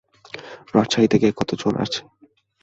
রাজশাহী 0.75 1.07
থেকে 1.13 1.27
কতজন 1.39 1.73
আছে? 1.83 1.99